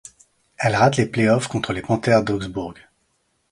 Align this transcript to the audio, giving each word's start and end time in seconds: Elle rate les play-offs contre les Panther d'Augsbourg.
Elle 0.57 0.75
rate 0.77 0.97
les 0.97 1.05
play-offs 1.05 1.47
contre 1.47 1.73
les 1.73 1.83
Panther 1.83 2.21
d'Augsbourg. 2.25 2.73